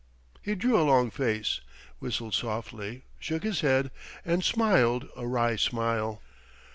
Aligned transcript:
He 0.41 0.55
drew 0.55 0.81
a 0.81 0.81
long 0.81 1.11
face; 1.11 1.61
whistled 1.99 2.33
softly; 2.33 3.03
shook 3.19 3.43
his 3.43 3.61
head; 3.61 3.91
and 4.25 4.43
smiled 4.43 5.07
a 5.15 5.27
wry 5.27 5.57
smile. 5.57 6.23